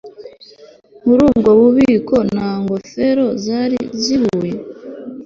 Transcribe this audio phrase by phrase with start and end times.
[1.05, 4.55] Muri ubwo bubiko nta ngofero zari zihuye